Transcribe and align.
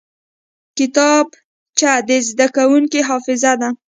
کتابچه 0.77 1.91
د 2.07 2.09
زده 2.29 2.47
کوونکي 2.55 2.99
حافظه 3.09 3.53
ده 3.61 3.69